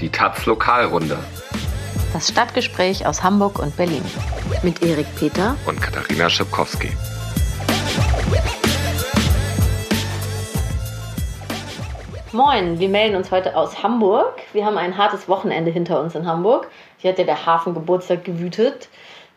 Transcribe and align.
Die 0.00 0.10
Taz 0.10 0.46
Lokalrunde. 0.46 1.18
Das 2.12 2.28
Stadtgespräch 2.28 3.04
aus 3.04 3.24
Hamburg 3.24 3.58
und 3.58 3.76
Berlin. 3.76 4.04
Mit 4.62 4.80
Erik 4.80 5.06
Peter 5.16 5.56
und 5.66 5.80
Katharina 5.80 6.30
Schipkowski. 6.30 6.90
Moin, 12.30 12.78
wir 12.78 12.88
melden 12.88 13.16
uns 13.16 13.32
heute 13.32 13.56
aus 13.56 13.82
Hamburg. 13.82 14.34
Wir 14.52 14.64
haben 14.64 14.78
ein 14.78 14.96
hartes 14.96 15.28
Wochenende 15.28 15.72
hinter 15.72 16.00
uns 16.00 16.14
in 16.14 16.26
Hamburg. 16.26 16.68
Hier 16.98 17.10
hat 17.10 17.18
ja 17.18 17.24
der 17.24 17.44
Hafengeburtstag 17.44 18.22
gewütet. 18.22 18.88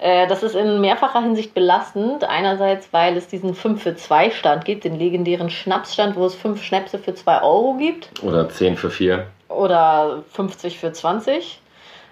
Äh, 0.01 0.27
das 0.27 0.41
ist 0.41 0.55
in 0.55 0.81
mehrfacher 0.81 1.21
Hinsicht 1.21 1.53
belastend. 1.53 2.23
Einerseits, 2.23 2.91
weil 2.91 3.15
es 3.15 3.27
diesen 3.27 3.53
5 3.53 3.81
für 3.81 3.95
2 3.95 4.31
Stand 4.31 4.65
gibt, 4.65 4.83
den 4.83 4.97
legendären 4.97 5.49
Schnapsstand, 5.49 6.15
wo 6.15 6.25
es 6.25 6.33
5 6.35 6.61
Schnäpse 6.61 6.97
für 6.97 7.13
2 7.13 7.43
Euro 7.43 7.75
gibt. 7.75 8.09
Oder 8.23 8.49
10 8.49 8.77
für 8.77 8.89
4. 8.89 9.27
Oder 9.47 10.23
50 10.31 10.79
für 10.79 10.91
20. 10.91 11.61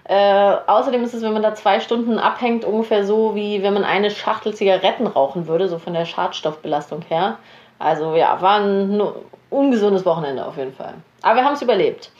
Äh, 0.04 0.56
außerdem 0.68 1.04
ist 1.04 1.16
es, 1.16 1.24
wenn 1.24 1.34
man 1.34 1.42
da 1.42 1.56
zwei 1.56 1.80
Stunden 1.80 2.20
abhängt, 2.20 2.64
ungefähr 2.64 3.04
so, 3.06 3.36
wie 3.36 3.64
wenn 3.64 3.74
man 3.74 3.84
eine 3.84 4.12
Schachtel 4.12 4.54
Zigaretten 4.54 5.08
rauchen 5.08 5.48
würde, 5.48 5.68
so 5.68 5.80
von 5.80 5.94
der 5.94 6.06
Schadstoffbelastung 6.06 7.02
her. 7.10 7.38
Also 7.80 8.16
ja, 8.16 8.40
war 8.42 8.60
ein 8.60 9.02
ungesundes 9.50 10.06
Wochenende 10.06 10.46
auf 10.46 10.58
jeden 10.58 10.74
Fall. 10.74 10.96
Aber 11.22 11.38
wir 11.38 11.46
haben 11.46 11.54
es 11.54 11.62
überlebt. 11.62 12.12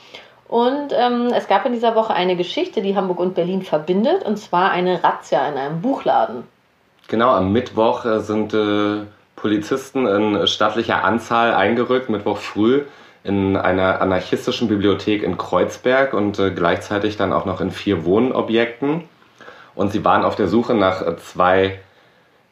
Und 0.50 0.92
ähm, 0.92 1.28
es 1.32 1.46
gab 1.46 1.64
in 1.64 1.72
dieser 1.72 1.94
Woche 1.94 2.12
eine 2.12 2.34
Geschichte, 2.34 2.82
die 2.82 2.96
Hamburg 2.96 3.20
und 3.20 3.36
Berlin 3.36 3.62
verbindet, 3.62 4.24
und 4.24 4.36
zwar 4.36 4.72
eine 4.72 5.04
Razzia 5.04 5.48
in 5.48 5.56
einem 5.56 5.80
Buchladen. 5.80 6.42
Genau, 7.06 7.30
am 7.30 7.52
Mittwoch 7.52 8.04
äh, 8.04 8.18
sind 8.18 8.52
äh, 8.52 9.04
Polizisten 9.36 10.08
in 10.08 10.48
stattlicher 10.48 11.04
Anzahl 11.04 11.54
eingerückt, 11.54 12.10
Mittwoch 12.10 12.38
früh, 12.38 12.82
in 13.22 13.56
einer 13.56 14.00
anarchistischen 14.00 14.66
Bibliothek 14.66 15.22
in 15.22 15.38
Kreuzberg 15.38 16.14
und 16.14 16.40
äh, 16.40 16.50
gleichzeitig 16.50 17.16
dann 17.16 17.32
auch 17.32 17.44
noch 17.44 17.60
in 17.60 17.70
vier 17.70 18.04
Wohnobjekten. 18.04 19.04
Und 19.76 19.92
sie 19.92 20.04
waren 20.04 20.24
auf 20.24 20.34
der 20.34 20.48
Suche 20.48 20.74
nach 20.74 21.00
äh, 21.00 21.16
zwei 21.16 21.78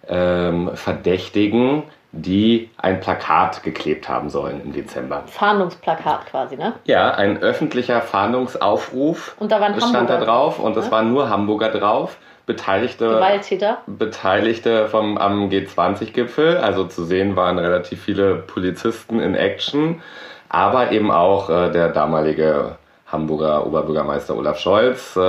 ähm, 0.06 0.70
Verdächtigen, 0.74 1.82
die 2.12 2.70
ein 2.78 3.00
Plakat 3.00 3.62
geklebt 3.62 4.08
haben 4.08 4.30
sollen 4.30 4.62
im 4.64 4.72
Dezember. 4.72 5.24
Fahndungsplakat 5.26 6.26
quasi, 6.26 6.56
ne? 6.56 6.74
Ja, 6.84 7.10
ein 7.10 7.38
öffentlicher 7.42 8.00
Fahndungsaufruf 8.00 9.36
und 9.38 9.52
da 9.52 9.60
waren 9.60 9.74
stand 9.76 9.94
Hamburger, 9.94 10.18
da 10.18 10.24
drauf 10.24 10.58
und 10.58 10.76
es 10.76 10.86
ne? 10.86 10.90
waren 10.90 11.12
nur 11.12 11.28
Hamburger 11.28 11.70
drauf. 11.70 12.16
Beteiligte, 12.46 13.06
Gewalttäter. 13.06 13.78
Beteiligte 13.86 14.88
vom, 14.88 15.18
am 15.18 15.50
G20-Gipfel, 15.50 16.56
also 16.56 16.84
zu 16.84 17.04
sehen 17.04 17.36
waren 17.36 17.58
relativ 17.58 18.02
viele 18.02 18.36
Polizisten 18.36 19.20
in 19.20 19.34
Action, 19.34 20.00
aber 20.48 20.92
eben 20.92 21.10
auch 21.10 21.50
äh, 21.50 21.70
der 21.70 21.90
damalige 21.90 22.78
Hamburger 23.06 23.66
Oberbürgermeister 23.66 24.34
Olaf 24.34 24.58
Scholz 24.58 25.14
äh, 25.16 25.20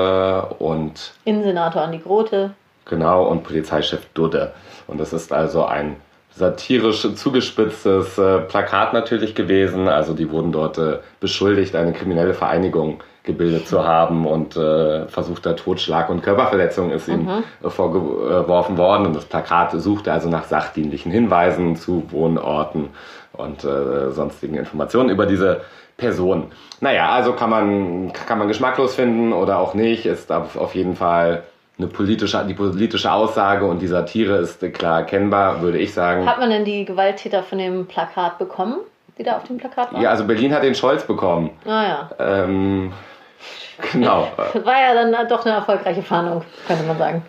und 0.59 1.11
Innensenator 1.25 1.81
Andi 1.81 1.97
Grote. 1.97 2.52
Genau, 2.86 3.25
und 3.25 3.43
Polizeichef 3.43 4.05
Dudde. 4.14 4.53
Und 4.88 4.99
das 4.99 5.11
ist 5.11 5.33
also 5.33 5.66
ein 5.66 5.97
satirisch 6.40 7.06
zugespitztes 7.16 8.18
äh, 8.18 8.40
Plakat 8.40 8.94
natürlich 8.94 9.36
gewesen. 9.36 9.90
Also 9.90 10.14
die 10.14 10.32
wurden 10.32 10.54
dort 10.54 10.78
äh, 10.78 11.00
beschuldigt, 11.20 11.76
eine 11.76 11.92
kriminelle 11.92 12.34
Vereinigung 12.34 13.04
gebildet 13.23 13.68
zu 13.68 13.86
haben 13.86 14.26
und 14.26 14.56
äh, 14.56 15.06
versuchter 15.08 15.58
Totschlag 15.58 16.10
und 16.10 16.23
Körperverletzung 16.23 16.92
ist 16.92 17.10
ihm 17.10 17.26
mhm. 17.26 17.70
vorgeworfen 17.70 18.78
worden. 18.78 19.08
Und 19.08 19.16
das 19.17 19.26
Plakat 19.26 19.73
suchte 19.73 20.14
also 20.14 20.30
nach 20.30 20.45
sachdienlichen 20.45 21.12
Hinweisen 21.12 21.76
zu 21.76 22.06
Wohnorten 22.10 22.88
und 23.34 23.66
äh, 23.66 24.12
sonstigen 24.12 24.56
Informationen 24.56 25.10
über 25.10 25.26
diese 25.26 25.62
Person. 25.98 26.45
Naja, 26.80 27.10
also 27.10 27.34
kann 27.34 27.50
man, 27.50 28.14
kann 28.14 28.40
man 28.40 28.48
geschmacklos 28.48 28.95
finden 28.95 29.34
oder 29.34 29.60
auch 29.60 29.73
nicht, 29.73 30.06
ist 30.06 30.32
auf 30.32 30.73
jeden 30.73 30.95
Fall 30.95 31.44
eine 31.80 31.88
politische, 31.88 32.45
die 32.45 32.53
politische 32.53 33.11
Aussage 33.11 33.66
und 33.66 33.81
die 33.81 33.88
Satire 33.88 34.38
ist 34.38 34.61
klar 34.73 34.99
erkennbar, 34.99 35.61
würde 35.61 35.80
ich 35.80 35.93
sagen. 35.93 36.26
Hat 36.26 36.39
man 36.39 36.49
denn 36.49 36.65
die 36.65 36.83
Gewalttäter 36.86 37.42
von 37.42 37.58
dem 37.58 37.87
Plakat 37.87 38.37
bekommen, 38.37 38.80
die 39.17 39.23
da 39.23 39.37
auf 39.37 39.45
dem 39.45 39.58
Plakat 39.58 39.93
waren? 39.93 40.02
Ja, 40.02 40.09
also 40.09 40.26
Berlin 40.26 40.54
hat 40.54 40.64
den 40.64 40.76
Scholz 40.76 41.04
bekommen. 41.04 41.52
Ah 41.65 41.83
ja. 41.83 42.09
Ähm, 42.20 42.92
genau. 43.93 44.27
War 44.37 44.81
ja 44.81 44.93
dann 44.93 45.27
doch 45.30 45.45
eine 45.45 45.55
erfolgreiche 45.55 46.04
Fahndung, 46.04 46.43
könnte 46.67 46.83
man 46.83 46.98
sagen. 46.98 47.23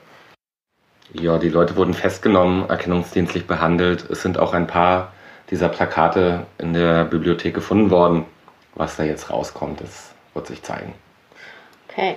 Ja, 1.13 1.39
die 1.39 1.49
Leute 1.49 1.77
wurden 1.77 1.95
festgenommen, 1.95 2.69
erkennungsdienstlich 2.69 3.47
behandelt. 3.47 4.09
Es 4.11 4.23
sind 4.23 4.39
auch 4.39 4.53
ein 4.53 4.67
paar 4.67 5.13
dieser 5.51 5.69
Plakate 5.69 6.47
in 6.59 6.73
der 6.73 7.05
Bibliothek 7.05 7.55
gefunden 7.55 7.91
worden. 7.91 8.25
Was 8.75 8.97
da 8.97 9.03
jetzt 9.03 9.31
rauskommt, 9.31 9.81
das 9.81 10.13
wird 10.35 10.47
sich 10.47 10.63
zeigen. 10.63 10.95
Okay. 11.89 12.17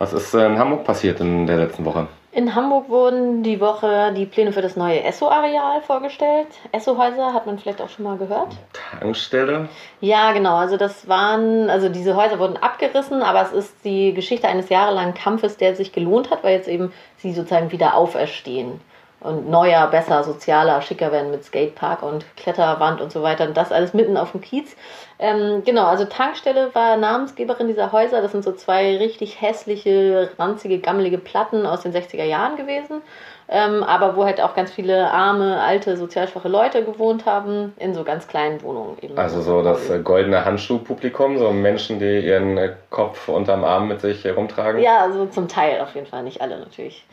Was 0.00 0.14
ist 0.14 0.32
in 0.32 0.58
Hamburg 0.58 0.84
passiert 0.84 1.20
in 1.20 1.46
der 1.46 1.58
letzten 1.58 1.84
Woche? 1.84 2.08
In 2.32 2.54
Hamburg 2.54 2.88
wurden 2.88 3.42
die 3.42 3.60
Woche 3.60 4.14
die 4.16 4.24
Pläne 4.24 4.50
für 4.50 4.62
das 4.62 4.74
neue 4.74 5.02
Esso-Areal 5.02 5.82
vorgestellt. 5.82 6.46
Esso-Häuser 6.72 7.34
hat 7.34 7.44
man 7.44 7.58
vielleicht 7.58 7.82
auch 7.82 7.90
schon 7.90 8.06
mal 8.06 8.16
gehört. 8.16 8.56
Tankstelle? 8.72 9.68
Ja, 10.00 10.32
genau. 10.32 10.56
Also 10.56 10.78
das 10.78 11.06
waren, 11.06 11.68
also 11.68 11.90
diese 11.90 12.16
Häuser 12.16 12.38
wurden 12.38 12.56
abgerissen, 12.56 13.22
aber 13.22 13.42
es 13.42 13.52
ist 13.52 13.84
die 13.84 14.14
Geschichte 14.14 14.48
eines 14.48 14.70
jahrelangen 14.70 15.12
Kampfes, 15.12 15.58
der 15.58 15.76
sich 15.76 15.92
gelohnt 15.92 16.30
hat, 16.30 16.44
weil 16.44 16.54
jetzt 16.54 16.68
eben 16.68 16.94
sie 17.18 17.34
sozusagen 17.34 17.70
wieder 17.70 17.94
auferstehen 17.94 18.80
und 19.20 19.50
neuer, 19.50 19.86
besser, 19.88 20.24
sozialer, 20.24 20.80
schicker 20.82 21.12
werden 21.12 21.30
mit 21.30 21.44
Skatepark 21.44 22.02
und 22.02 22.24
Kletterwand 22.36 23.00
und 23.00 23.12
so 23.12 23.22
weiter. 23.22 23.46
Und 23.46 23.56
das 23.56 23.72
alles 23.72 23.92
mitten 23.92 24.16
auf 24.16 24.32
dem 24.32 24.40
Kiez. 24.40 24.76
Ähm, 25.18 25.62
genau, 25.64 25.84
also 25.84 26.06
Tankstelle 26.06 26.74
war 26.74 26.96
Namensgeberin 26.96 27.68
dieser 27.68 27.92
Häuser. 27.92 28.22
Das 28.22 28.32
sind 28.32 28.42
so 28.42 28.52
zwei 28.52 28.96
richtig 28.96 29.40
hässliche, 29.40 30.30
ranzige, 30.38 30.78
gammelige 30.78 31.18
Platten 31.18 31.66
aus 31.66 31.82
den 31.82 31.92
60er 31.92 32.24
Jahren 32.24 32.56
gewesen. 32.56 33.02
Ähm, 33.52 33.82
aber 33.82 34.14
wo 34.14 34.24
halt 34.24 34.40
auch 34.40 34.54
ganz 34.54 34.70
viele 34.70 35.10
arme, 35.10 35.60
alte, 35.60 35.96
sozial 35.96 36.28
schwache 36.28 36.48
Leute 36.48 36.84
gewohnt 36.84 37.26
haben, 37.26 37.74
in 37.78 37.94
so 37.94 38.04
ganz 38.04 38.28
kleinen 38.28 38.62
Wohnungen 38.62 38.96
eben. 39.02 39.18
Also 39.18 39.42
so 39.42 39.60
das 39.62 39.90
äh, 39.90 39.98
goldene 39.98 40.44
Handschuhpublikum, 40.44 41.36
so 41.36 41.50
Menschen, 41.50 41.98
die 41.98 42.20
ihren 42.20 42.56
äh, 42.56 42.74
Kopf 42.90 43.28
unterm 43.28 43.64
Arm 43.64 43.88
mit 43.88 44.00
sich 44.00 44.24
rumtragen? 44.24 44.80
Ja, 44.80 45.00
also 45.00 45.26
zum 45.26 45.48
Teil 45.48 45.80
auf 45.80 45.96
jeden 45.96 46.06
Fall, 46.06 46.22
nicht 46.22 46.40
alle 46.40 46.60
natürlich. 46.60 47.04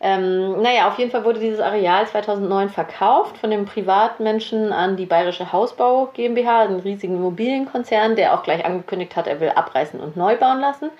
Ähm, 0.00 0.60
naja, 0.60 0.88
auf 0.88 0.98
jeden 0.98 1.10
Fall 1.10 1.24
wurde 1.24 1.40
dieses 1.40 1.60
Areal 1.60 2.06
2009 2.06 2.68
verkauft 2.68 3.38
von 3.38 3.50
dem 3.50 3.64
Privatmenschen 3.64 4.72
an 4.72 4.96
die 4.96 5.06
Bayerische 5.06 5.52
Hausbau 5.52 6.10
GmbH, 6.12 6.62
einen 6.62 6.80
riesigen 6.80 7.16
Immobilienkonzern, 7.16 8.14
der 8.14 8.34
auch 8.34 8.42
gleich 8.42 8.64
angekündigt 8.64 9.16
hat, 9.16 9.26
er 9.26 9.40
will 9.40 9.50
abreißen 9.50 9.98
und 9.98 10.16
neu 10.16 10.36
bauen 10.36 10.60
lassen. 10.60 10.90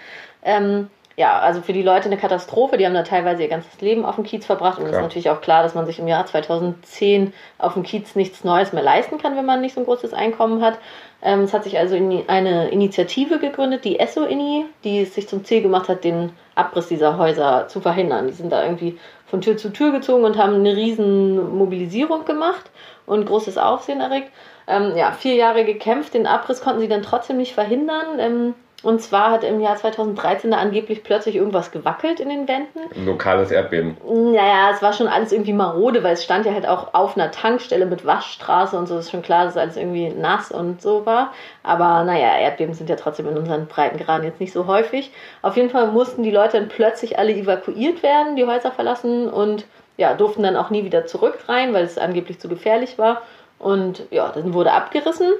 Ähm, 0.43 0.89
ja, 1.17 1.39
also 1.39 1.63
für 1.63 1.73
die 1.73 1.83
Leute 1.83 2.07
eine 2.07 2.19
Katastrophe. 2.19 2.77
Die 2.77 2.85
haben 2.85 2.93
da 2.93 3.03
teilweise 3.03 3.43
ihr 3.43 3.49
ganzes 3.49 3.81
Leben 3.81 4.05
auf 4.05 4.17
dem 4.17 4.25
Kiez 4.25 4.45
verbracht. 4.45 4.79
Und 4.79 4.85
es 4.85 4.93
ist 4.93 5.01
natürlich 5.01 5.31
auch 5.31 5.41
klar, 5.41 5.63
dass 5.63 5.75
man 5.75 5.87
sich 5.87 5.99
im 5.99 6.07
Jahr 6.07 6.27
2010 6.27 7.33
auf 7.57 7.73
dem 7.73 7.85
Kiez 7.85 8.15
nichts 8.15 8.45
Neues 8.45 8.75
mehr 8.75 8.83
leisten 8.83 9.17
kann, 9.17 9.35
wenn 9.35 9.47
man 9.47 9.63
nicht 9.63 9.75
so 9.75 9.81
ein 9.81 9.87
großes 9.87 10.13
Einkommen 10.13 10.63
hat. 10.63 10.79
Ähm, 11.23 11.41
es 11.41 11.55
hat 11.55 11.65
sich 11.65 11.79
also 11.79 11.97
eine 11.97 12.69
Initiative 12.69 13.39
gegründet, 13.39 13.87
die 13.87 13.99
ESSO-INI, 13.99 14.67
die 14.85 15.01
es 15.01 15.15
sich 15.15 15.27
zum 15.27 15.43
Ziel 15.43 15.63
gemacht 15.63 15.89
hat, 15.89 16.05
den 16.05 16.33
Abriss 16.55 16.89
dieser 16.89 17.17
Häuser 17.17 17.67
zu 17.69 17.81
verhindern. 17.81 18.27
Die 18.27 18.35
sind 18.35 18.53
da 18.53 18.63
irgendwie 18.63 18.99
von 19.27 19.41
Tür 19.41 19.57
zu 19.57 19.71
Tür 19.73 19.93
gezogen 19.93 20.25
und 20.25 20.37
haben 20.37 20.55
eine 20.55 20.77
riesen 20.77 21.57
Mobilisierung 21.57 22.27
gemacht 22.27 22.71
und 23.07 23.25
großes 23.25 23.57
Aufsehen 23.57 24.03
erregt. 24.03 24.31
Ähm, 24.67 24.93
ja, 24.97 25.13
vier 25.13 25.35
Jahre 25.35 25.65
gekämpft. 25.65 26.13
Den 26.13 26.27
Abriss 26.27 26.61
konnten 26.61 26.81
sie 26.81 26.89
dann 26.89 27.03
trotzdem 27.03 27.39
nicht 27.39 27.55
verhindern. 27.55 28.19
Ähm, 28.19 28.55
und 28.87 29.03
zwar 29.03 29.33
hat 29.33 29.43
im 29.43 29.61
Jahr 29.61 29.75
2013 29.75 30.53
da 30.53 30.59
angeblich 30.59 31.03
plötzlich 31.03 31.35
irgendwas 31.35 31.73
gewackelt 31.73 32.21
in 32.21 32.29
den 32.29 32.47
Wänden. 32.47 32.79
Ein 32.95 33.05
lokales 33.05 33.51
Erdbeben. 33.51 33.97
Naja, 34.07 34.71
es 34.73 34.81
war 34.81 34.93
schon 34.93 35.09
alles 35.09 35.33
irgendwie 35.33 35.53
marode, 35.53 36.05
weil 36.05 36.13
es 36.13 36.23
stand 36.23 36.47
ja 36.47 36.53
halt 36.53 36.69
auch 36.69 36.95
auf 36.95 37.17
einer 37.17 37.33
Tankstelle 37.33 37.87
mit 37.87 38.07
Waschstraße 38.07 38.79
und 38.79 38.87
so. 38.87 38.97
ist 38.97 39.11
schon 39.11 39.23
klar, 39.23 39.45
dass 39.45 39.57
alles 39.57 39.77
irgendwie 39.77 40.11
nass 40.11 40.53
und 40.53 40.81
so 40.81 41.05
war. 41.05 41.33
Aber 41.65 42.05
naja, 42.05 42.39
Erdbeben 42.39 42.75
sind 42.75 42.89
ja 42.89 42.95
trotzdem 42.95 43.27
in 43.27 43.37
unseren 43.37 43.67
Breitengraden 43.67 44.25
jetzt 44.25 44.39
nicht 44.39 44.53
so 44.53 44.69
häufig. 44.69 45.11
Auf 45.43 45.57
jeden 45.57 45.71
Fall 45.71 45.89
mussten 45.89 46.23
die 46.23 46.31
Leute 46.31 46.57
dann 46.61 46.69
plötzlich 46.69 47.19
alle 47.19 47.33
evakuiert 47.33 48.05
werden, 48.05 48.37
die 48.37 48.47
Häuser 48.47 48.71
verlassen 48.71 49.29
und 49.29 49.67
ja, 49.97 50.15
durften 50.15 50.45
dann 50.45 50.55
auch 50.55 50.71
nie 50.71 50.85
wieder 50.85 51.07
zurück 51.07 51.41
rein, 51.49 51.75
weil 51.75 51.85
es 51.85 51.99
angeblich 51.99 52.39
zu 52.39 52.49
gefährlich 52.49 52.99
war. 52.99 53.23
Und 53.59 54.07
ja, 54.13 54.31
dann 54.33 54.55
wurde 54.55 54.71
abgerissen. 54.71 55.33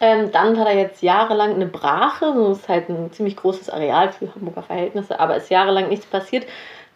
Ähm, 0.00 0.30
dann 0.30 0.58
hat 0.58 0.66
er 0.66 0.76
jetzt 0.76 1.02
jahrelang 1.02 1.54
eine 1.54 1.66
Brache, 1.66 2.32
so 2.34 2.52
ist 2.52 2.68
halt 2.68 2.88
ein 2.88 3.12
ziemlich 3.12 3.36
großes 3.36 3.70
Areal 3.70 4.12
für 4.12 4.34
Hamburger 4.34 4.62
Verhältnisse, 4.62 5.18
aber 5.18 5.36
ist 5.36 5.50
jahrelang 5.50 5.88
nichts 5.88 6.06
passiert, 6.06 6.46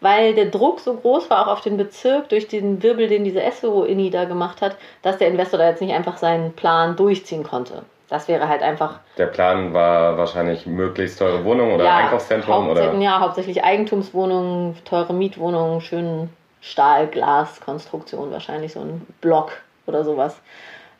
weil 0.00 0.34
der 0.34 0.46
Druck 0.46 0.80
so 0.80 0.94
groß 0.94 1.30
war, 1.30 1.46
auch 1.46 1.52
auf 1.52 1.60
den 1.60 1.76
Bezirk, 1.76 2.28
durch 2.28 2.48
den 2.48 2.82
Wirbel, 2.82 3.08
den 3.08 3.24
diese 3.24 3.42
SO-INI 3.50 4.10
da 4.10 4.24
gemacht 4.24 4.60
hat, 4.60 4.76
dass 5.02 5.18
der 5.18 5.28
Investor 5.28 5.58
da 5.58 5.68
jetzt 5.68 5.80
nicht 5.80 5.94
einfach 5.94 6.18
seinen 6.18 6.52
Plan 6.52 6.96
durchziehen 6.96 7.42
konnte. 7.42 7.82
Das 8.08 8.26
wäre 8.26 8.48
halt 8.48 8.62
einfach. 8.62 8.98
Der 9.18 9.26
Plan 9.26 9.72
war 9.72 10.18
wahrscheinlich 10.18 10.66
möglichst 10.66 11.20
teure 11.20 11.44
Wohnungen 11.44 11.72
oder 11.74 11.84
ja, 11.84 11.96
Einkaufszentrum 11.98 12.68
oder? 12.68 12.92
Ja, 12.94 13.20
hauptsächlich 13.20 13.62
Eigentumswohnungen, 13.62 14.76
teure 14.84 15.14
Mietwohnungen, 15.14 15.80
schönen 15.80 16.28
Stahl-Glas-Konstruktion, 16.60 18.32
wahrscheinlich 18.32 18.72
so 18.72 18.80
ein 18.80 19.06
Block 19.20 19.52
oder 19.86 20.02
sowas. 20.02 20.40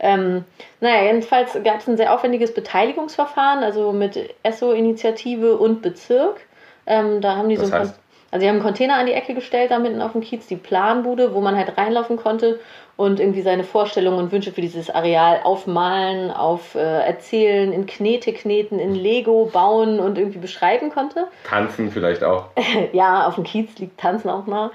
Ähm, 0.00 0.44
naja, 0.80 1.04
jedenfalls 1.04 1.52
gab 1.62 1.80
es 1.80 1.86
ein 1.86 1.96
sehr 1.96 2.14
aufwendiges 2.14 2.54
Beteiligungsverfahren, 2.54 3.62
also 3.62 3.92
mit 3.92 4.34
ESSO-Initiative 4.42 5.56
und 5.56 5.82
Bezirk. 5.82 6.40
Ähm, 6.86 7.20
da 7.20 7.36
haben 7.36 7.50
die 7.50 7.56
Das 7.56 7.68
so 7.68 7.74
ein 7.74 7.80
heißt? 7.82 7.99
Also 8.30 8.44
sie 8.44 8.48
haben 8.48 8.56
einen 8.56 8.64
Container 8.64 8.94
an 8.94 9.06
die 9.06 9.12
Ecke 9.12 9.34
gestellt, 9.34 9.70
da 9.70 9.78
mitten 9.78 10.00
auf 10.00 10.12
dem 10.12 10.20
Kiez, 10.20 10.46
die 10.46 10.56
Planbude, 10.56 11.34
wo 11.34 11.40
man 11.40 11.56
halt 11.56 11.76
reinlaufen 11.76 12.16
konnte 12.16 12.60
und 13.00 13.18
irgendwie 13.18 13.40
seine 13.40 13.64
Vorstellungen 13.64 14.18
und 14.18 14.30
Wünsche 14.30 14.52
für 14.52 14.60
dieses 14.60 14.90
Areal 14.90 15.40
aufmalen, 15.42 16.30
auf 16.30 16.74
äh, 16.74 16.78
erzählen, 16.78 17.72
in 17.72 17.86
Knete 17.86 18.34
kneten, 18.34 18.78
in 18.78 18.94
Lego 18.94 19.48
bauen 19.50 20.00
und 20.00 20.18
irgendwie 20.18 20.38
beschreiben 20.38 20.90
konnte. 20.90 21.26
Tanzen 21.44 21.90
vielleicht 21.90 22.22
auch. 22.22 22.48
ja, 22.92 23.26
auf 23.26 23.36
dem 23.36 23.44
Kiez 23.44 23.78
liegt 23.78 23.98
Tanzen 23.98 24.28
auch 24.28 24.46
nah. 24.46 24.70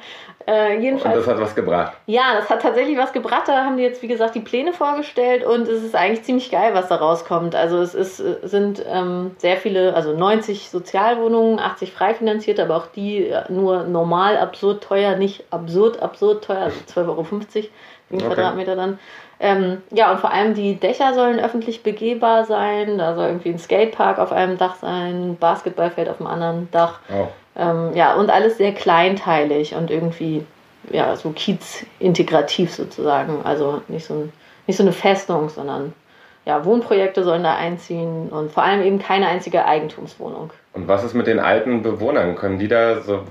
Äh, 0.47 0.75
Und 0.75 0.83
jedenfalls. 0.83 1.17
das 1.17 1.27
hat 1.27 1.39
was 1.39 1.55
gebracht. 1.55 1.93
Ja, 2.05 2.35
das 2.35 2.49
hat 2.49 2.61
tatsächlich 2.61 2.97
was 2.97 3.13
gebracht. 3.13 3.43
Da 3.47 3.63
haben 3.63 3.77
die 3.77 3.83
jetzt, 3.83 4.01
wie 4.03 4.07
gesagt, 4.07 4.35
die 4.35 4.41
Pläne 4.41 4.73
vorgestellt 4.73 5.43
und 5.43 5.67
es 5.67 5.83
ist 5.83 5.95
eigentlich 5.95 6.23
ziemlich 6.23 6.51
geil, 6.51 6.73
was 6.73 6.87
da 6.87 6.95
rauskommt. 6.95 7.55
Also 7.55 7.77
es 7.77 7.95
ist, 7.95 8.19
äh, 8.19 8.37
sind 8.43 8.83
ähm, 8.87 9.35
sehr 9.37 9.57
viele, 9.57 9.95
also 9.95 10.13
90 10.13 10.69
Sozialwohnungen, 10.69 11.59
80 11.59 11.91
frei 11.91 12.13
finanzierte, 12.13 12.63
aber 12.63 12.77
auch 12.77 12.87
die 12.87 13.27
äh, 13.27 13.44
nur 13.49 13.83
normal 13.83 14.37
absurd 14.37 14.83
teuer, 14.83 15.15
nicht 15.15 15.43
absurd 15.51 16.01
absurd 16.01 16.43
teuer, 16.43 16.63
also 16.63 16.77
12,50 16.93 17.07
Euro 17.07 17.23
für 17.23 17.39
Okay. 18.11 18.27
Quadratmeter 18.27 18.75
dann. 18.75 18.99
Ähm, 19.39 19.81
ja, 19.91 20.11
und 20.11 20.19
vor 20.19 20.31
allem 20.31 20.53
die 20.53 20.75
Dächer 20.75 21.13
sollen 21.13 21.39
öffentlich 21.39 21.83
begehbar 21.83 22.45
sein. 22.45 22.97
Da 22.97 23.15
soll 23.15 23.27
irgendwie 23.27 23.49
ein 23.49 23.59
Skatepark 23.59 24.19
auf 24.19 24.31
einem 24.31 24.57
Dach 24.57 24.75
sein, 24.75 25.31
ein 25.31 25.37
Basketballfeld 25.37 26.07
auf 26.07 26.17
dem 26.17 26.27
anderen 26.27 26.69
Dach. 26.71 26.99
Oh. 27.09 27.27
Ähm, 27.57 27.91
ja, 27.95 28.15
und 28.15 28.29
alles 28.29 28.57
sehr 28.57 28.73
kleinteilig 28.73 29.75
und 29.75 29.91
irgendwie, 29.91 30.45
ja, 30.91 31.15
so 31.15 31.31
Kiez-integrativ 31.31 32.73
sozusagen. 32.73 33.41
Also 33.43 33.81
nicht 33.87 34.05
so, 34.05 34.13
ein, 34.13 34.33
nicht 34.67 34.77
so 34.77 34.83
eine 34.83 34.93
Festung, 34.93 35.49
sondern 35.49 35.93
ja, 36.45 36.63
Wohnprojekte 36.63 37.23
sollen 37.23 37.43
da 37.43 37.55
einziehen 37.55 38.29
und 38.29 38.51
vor 38.51 38.63
allem 38.63 38.83
eben 38.83 38.99
keine 38.99 39.27
einzige 39.27 39.65
Eigentumswohnung. 39.65 40.51
Und 40.75 40.89
was 40.89 41.05
ist 41.05 41.13
mit 41.13 41.25
den 41.25 41.39
alten 41.39 41.81
Bewohnern? 41.81 42.35
Können 42.35 42.59
die 42.59 42.67
da, 42.67 42.99
so 43.01 43.21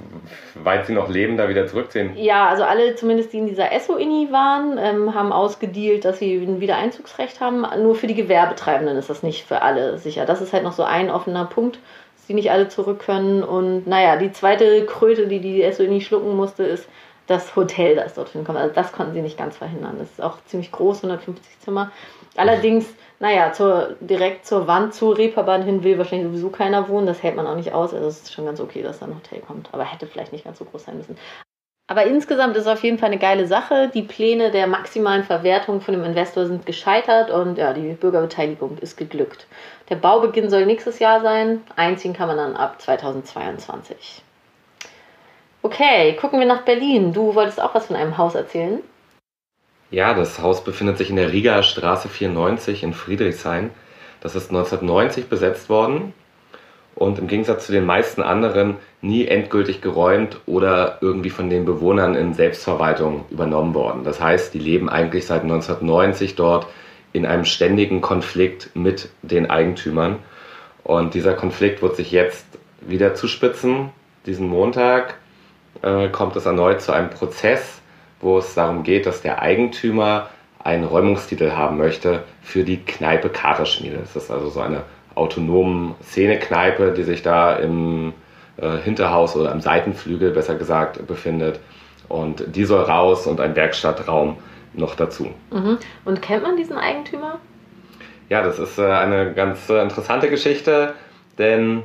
weit 0.54 0.86
sie 0.86 0.94
noch 0.94 1.10
leben, 1.10 1.36
da 1.36 1.50
wieder 1.50 1.66
zurückziehen? 1.66 2.16
Ja, 2.16 2.48
also 2.48 2.64
alle, 2.64 2.94
zumindest 2.94 3.34
die 3.34 3.38
in 3.38 3.46
dieser 3.46 3.70
ESSO-INI 3.70 4.28
waren, 4.32 4.78
ähm, 4.78 5.14
haben 5.14 5.30
ausgedealt, 5.30 6.06
dass 6.06 6.18
sie 6.18 6.36
ein 6.36 6.62
Wiedereinzugsrecht 6.62 7.40
haben. 7.40 7.66
Nur 7.82 7.96
für 7.96 8.06
die 8.06 8.14
Gewerbetreibenden 8.14 8.96
ist 8.96 9.10
das 9.10 9.22
nicht 9.22 9.44
für 9.44 9.60
alle 9.60 9.98
sicher. 9.98 10.24
Das 10.24 10.40
ist 10.40 10.54
halt 10.54 10.64
noch 10.64 10.72
so 10.72 10.84
ein 10.84 11.10
offener 11.10 11.44
Punkt, 11.44 11.78
dass 12.16 12.26
die 12.26 12.34
nicht 12.34 12.50
alle 12.50 12.68
zurück 12.68 13.00
können. 13.00 13.42
Und 13.42 13.86
naja, 13.86 14.16
die 14.16 14.32
zweite 14.32 14.86
Kröte, 14.86 15.26
die 15.26 15.40
die 15.40 15.62
ESSO-INI 15.62 16.00
schlucken 16.00 16.34
musste, 16.34 16.62
ist 16.62 16.88
das 17.26 17.56
Hotel, 17.56 17.96
das 17.96 18.14
dort 18.14 18.30
hinkommt. 18.30 18.58
Also 18.58 18.74
das 18.74 18.92
konnten 18.92 19.12
sie 19.12 19.22
nicht 19.22 19.36
ganz 19.36 19.58
verhindern. 19.58 19.96
Das 19.98 20.10
ist 20.10 20.22
auch 20.22 20.38
ziemlich 20.46 20.72
groß, 20.72 21.04
150 21.04 21.60
Zimmer. 21.60 21.90
Allerdings, 22.36 22.86
naja, 23.24 23.54
zur, 23.54 23.96
direkt 24.00 24.44
zur 24.44 24.66
Wand, 24.66 24.92
zur 24.92 25.16
Reeperbahn 25.16 25.62
hin 25.62 25.82
will 25.82 25.96
wahrscheinlich 25.96 26.28
sowieso 26.28 26.50
keiner 26.50 26.90
wohnen. 26.90 27.06
Das 27.06 27.22
hält 27.22 27.36
man 27.36 27.46
auch 27.46 27.56
nicht 27.56 27.72
aus. 27.72 27.94
Also 27.94 28.06
es 28.06 28.20
ist 28.20 28.34
schon 28.34 28.44
ganz 28.44 28.60
okay, 28.60 28.82
dass 28.82 28.98
da 28.98 29.06
ein 29.06 29.14
Hotel 29.14 29.40
kommt. 29.40 29.70
Aber 29.72 29.82
hätte 29.82 30.06
vielleicht 30.06 30.34
nicht 30.34 30.44
ganz 30.44 30.58
so 30.58 30.66
groß 30.66 30.84
sein 30.84 30.98
müssen. 30.98 31.16
Aber 31.86 32.04
insgesamt 32.04 32.54
ist 32.54 32.64
es 32.64 32.68
auf 32.68 32.82
jeden 32.82 32.98
Fall 32.98 33.06
eine 33.06 33.18
geile 33.18 33.46
Sache. 33.46 33.90
Die 33.94 34.02
Pläne 34.02 34.50
der 34.50 34.66
maximalen 34.66 35.24
Verwertung 35.24 35.80
von 35.80 35.94
dem 35.94 36.04
Investor 36.04 36.44
sind 36.44 36.66
gescheitert 36.66 37.30
und 37.30 37.56
ja, 37.56 37.72
die 37.72 37.94
Bürgerbeteiligung 37.94 38.76
ist 38.76 38.98
geglückt. 38.98 39.46
Der 39.88 39.96
Baubeginn 39.96 40.50
soll 40.50 40.66
nächstes 40.66 40.98
Jahr 40.98 41.22
sein. 41.22 41.62
Einziehen 41.76 42.12
kann 42.12 42.28
man 42.28 42.36
dann 42.36 42.56
ab 42.56 42.82
2022. 42.82 44.22
Okay, 45.62 46.14
gucken 46.20 46.40
wir 46.40 46.46
nach 46.46 46.66
Berlin. 46.66 47.14
Du 47.14 47.34
wolltest 47.34 47.58
auch 47.58 47.74
was 47.74 47.86
von 47.86 47.96
einem 47.96 48.18
Haus 48.18 48.34
erzählen? 48.34 48.82
Ja, 49.94 50.12
das 50.12 50.42
Haus 50.42 50.64
befindet 50.64 50.98
sich 50.98 51.10
in 51.10 51.14
der 51.14 51.32
Rieger 51.32 51.62
Straße 51.62 52.08
94 52.08 52.82
in 52.82 52.94
Friedrichshain. 52.94 53.70
Das 54.20 54.34
ist 54.34 54.50
1990 54.50 55.28
besetzt 55.28 55.68
worden 55.68 56.12
und 56.96 57.20
im 57.20 57.28
Gegensatz 57.28 57.66
zu 57.66 57.70
den 57.70 57.86
meisten 57.86 58.20
anderen 58.20 58.78
nie 59.02 59.24
endgültig 59.24 59.82
geräumt 59.82 60.40
oder 60.46 60.98
irgendwie 61.00 61.30
von 61.30 61.48
den 61.48 61.64
Bewohnern 61.64 62.16
in 62.16 62.34
Selbstverwaltung 62.34 63.26
übernommen 63.30 63.72
worden. 63.74 64.02
Das 64.02 64.20
heißt, 64.20 64.52
die 64.52 64.58
leben 64.58 64.88
eigentlich 64.88 65.26
seit 65.26 65.42
1990 65.42 66.34
dort 66.34 66.66
in 67.12 67.24
einem 67.24 67.44
ständigen 67.44 68.00
Konflikt 68.00 68.74
mit 68.74 69.10
den 69.22 69.48
Eigentümern. 69.48 70.18
Und 70.82 71.14
dieser 71.14 71.34
Konflikt 71.34 71.82
wird 71.82 71.94
sich 71.94 72.10
jetzt 72.10 72.46
wieder 72.80 73.14
zuspitzen. 73.14 73.90
Diesen 74.26 74.48
Montag 74.48 75.14
äh, 75.82 76.08
kommt 76.08 76.34
es 76.34 76.46
erneut 76.46 76.82
zu 76.82 76.90
einem 76.90 77.10
Prozess, 77.10 77.80
wo 78.24 78.38
es 78.38 78.54
darum 78.54 78.82
geht, 78.82 79.06
dass 79.06 79.22
der 79.22 79.42
Eigentümer 79.42 80.30
einen 80.58 80.84
Räumungstitel 80.84 81.52
haben 81.52 81.76
möchte 81.76 82.24
für 82.42 82.64
die 82.64 82.78
Kneipe 82.78 83.28
Katerschmiede. 83.28 83.98
Das 83.98 84.16
ist 84.16 84.30
also 84.30 84.48
so 84.48 84.60
eine 84.60 84.82
autonome 85.14 85.94
Szenekneipe, 86.02 86.92
die 86.92 87.02
sich 87.02 87.22
da 87.22 87.54
im 87.54 88.14
äh, 88.56 88.78
Hinterhaus 88.78 89.36
oder 89.36 89.52
im 89.52 89.60
Seitenflügel, 89.60 90.30
besser 90.30 90.54
gesagt, 90.54 91.06
befindet. 91.06 91.60
Und 92.08 92.56
die 92.56 92.64
soll 92.64 92.82
raus 92.82 93.26
und 93.26 93.40
ein 93.40 93.54
Werkstattraum 93.54 94.38
noch 94.72 94.94
dazu. 94.94 95.30
Mhm. 95.50 95.78
Und 96.04 96.22
kennt 96.22 96.42
man 96.42 96.56
diesen 96.56 96.76
Eigentümer? 96.76 97.38
Ja, 98.30 98.42
das 98.42 98.58
ist 98.58 98.78
äh, 98.78 98.86
eine 98.86 99.34
ganz 99.34 99.68
äh, 99.68 99.82
interessante 99.82 100.30
Geschichte, 100.30 100.94
denn 101.38 101.82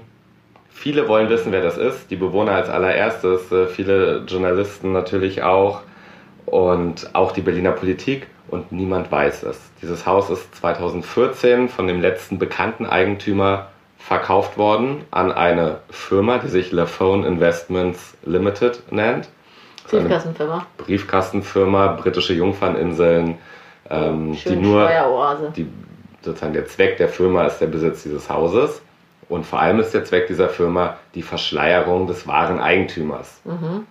viele 0.69 1.07
wollen 1.09 1.29
wissen, 1.29 1.51
wer 1.51 1.61
das 1.61 1.77
ist. 1.77 2.09
Die 2.09 2.15
Bewohner 2.15 2.53
als 2.53 2.69
allererstes, 2.69 3.51
äh, 3.51 3.67
viele 3.67 4.23
Journalisten 4.25 4.93
natürlich 4.93 5.43
auch 5.43 5.81
und 6.51 7.13
auch 7.13 7.31
die 7.31 7.41
Berliner 7.41 7.71
Politik 7.71 8.27
und 8.47 8.71
niemand 8.71 9.11
weiß 9.11 9.43
es. 9.43 9.59
Dieses 9.81 10.05
Haus 10.05 10.29
ist 10.29 10.55
2014 10.55 11.69
von 11.69 11.87
dem 11.87 12.01
letzten 12.01 12.39
bekannten 12.39 12.85
Eigentümer 12.85 13.67
verkauft 13.97 14.57
worden 14.57 15.03
an 15.11 15.31
eine 15.31 15.79
Firma, 15.89 16.39
die 16.39 16.47
sich 16.47 16.71
Lafone 16.71 17.27
Investments 17.27 18.15
Limited 18.25 18.91
nennt. 18.91 19.29
Briefkassenfirma. 19.89 20.65
Briefkastenfirma, 20.77 21.87
britische 21.93 22.33
Jungferninseln, 22.33 23.37
ähm, 23.89 24.37
die 24.45 24.55
nur 24.55 24.89
die, 25.55 25.67
sozusagen 26.21 26.53
der 26.53 26.67
Zweck 26.67 26.97
der 26.97 27.09
Firma 27.09 27.45
ist 27.45 27.59
der 27.59 27.67
Besitz 27.67 28.03
dieses 28.03 28.29
Hauses. 28.29 28.81
Und 29.27 29.45
vor 29.45 29.59
allem 29.59 29.79
ist 29.79 29.93
der 29.93 30.05
Zweck 30.05 30.27
dieser 30.27 30.49
Firma 30.49 30.97
die 31.13 31.21
Verschleierung 31.21 32.07
des 32.07 32.27
wahren 32.27 32.59
Eigentümers. 32.59 33.41
Mhm. 33.45 33.85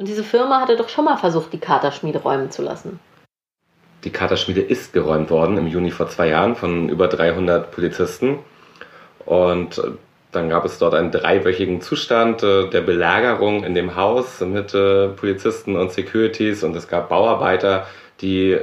Und 0.00 0.08
diese 0.08 0.24
Firma 0.24 0.62
hatte 0.62 0.76
doch 0.76 0.88
schon 0.88 1.04
mal 1.04 1.18
versucht, 1.18 1.52
die 1.52 1.58
Katerschmiede 1.58 2.20
räumen 2.20 2.50
zu 2.50 2.62
lassen. 2.62 2.98
Die 4.02 4.10
Katerschmiede 4.10 4.62
ist 4.62 4.94
geräumt 4.94 5.28
worden 5.28 5.58
im 5.58 5.66
Juni 5.66 5.90
vor 5.90 6.08
zwei 6.08 6.28
Jahren 6.28 6.56
von 6.56 6.88
über 6.88 7.06
300 7.06 7.70
Polizisten. 7.70 8.38
Und 9.26 9.76
äh, 9.76 9.90
dann 10.32 10.48
gab 10.48 10.64
es 10.64 10.78
dort 10.78 10.94
einen 10.94 11.10
dreiwöchigen 11.10 11.82
Zustand 11.82 12.42
äh, 12.42 12.70
der 12.70 12.80
Belagerung 12.80 13.62
in 13.62 13.74
dem 13.74 13.94
Haus 13.94 14.40
mit 14.40 14.72
äh, 14.72 15.08
Polizisten 15.08 15.76
und 15.76 15.92
Securities. 15.92 16.64
Und 16.64 16.74
es 16.76 16.88
gab 16.88 17.10
Bauarbeiter, 17.10 17.86
die 18.22 18.58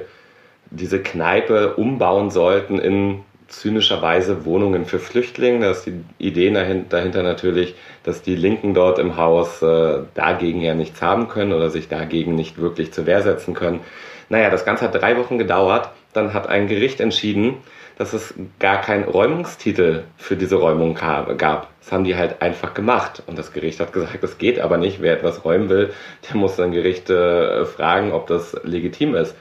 diese 0.72 1.04
Kneipe 1.04 1.76
umbauen 1.76 2.32
sollten 2.32 2.80
in 2.80 3.24
zynischer 3.48 4.02
Weise 4.02 4.46
Wohnungen 4.46 4.86
für 4.86 5.00
Flüchtlinge. 5.00 5.60
Da 5.60 5.72
ist 5.72 5.86
die 5.86 6.04
Idee 6.18 6.52
dahin- 6.52 6.90
dahinter 6.90 7.24
natürlich, 7.24 7.76
dass 8.04 8.22
die 8.22 8.36
Linken 8.36 8.74
dort 8.74 9.00
im 9.00 9.18
Haus 9.18 9.62
äh, 9.62 10.00
dagegen 10.14 10.62
ja 10.62 10.74
nichts 10.74 11.02
haben 11.02 11.28
können 11.28 11.54
oder 11.54 11.70
sich 11.70 11.88
dagegen 11.88 12.36
nicht 12.36 12.60
wirklich 12.60 12.92
zur 12.94 13.06
Wehr 13.06 13.22
setzen 13.22 13.54
können. 13.54 13.82
Naja, 14.30 14.50
das 14.50 14.66
Ganze 14.66 14.86
hat 14.86 14.96
drei 14.96 15.18
Wochen 15.18 15.38
gedauert. 15.38 15.90
Dann 16.14 16.34
hat 16.34 16.48
ein 16.48 16.68
Gericht 16.68 17.00
entschieden, 17.00 17.56
dass 17.98 18.14
es 18.14 18.34
gar 18.60 18.82
keinen 18.82 19.06
Räumungstitel 19.06 20.04
für 20.18 20.36
diese 20.36 20.56
Räumung 20.56 20.94
gab. 20.94 21.70
Das 21.80 21.92
haben 21.92 22.04
die 22.04 22.16
halt 22.16 22.42
einfach 22.42 22.74
gemacht. 22.74 23.24
Und 23.28 23.38
das 23.38 23.54
Gericht 23.54 23.80
hat 23.80 23.94
gesagt, 23.94 24.22
das 24.22 24.38
geht 24.38 24.60
aber 24.60 24.78
nicht. 24.78 25.02
Wer 25.02 25.14
etwas 25.14 25.46
räumen 25.46 25.70
will, 25.70 25.92
der 26.28 26.38
muss 26.38 26.56
dann 26.56 26.72
Gericht 26.72 27.10
äh, 27.10 27.66
fragen, 27.66 28.12
ob 28.12 28.28
das 28.28 28.56
legitim 28.64 29.16
ist. 29.16 29.36